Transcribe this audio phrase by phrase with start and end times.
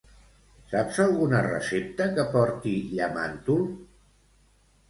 [0.71, 3.65] Saps alguna recepta que porti llamàntol?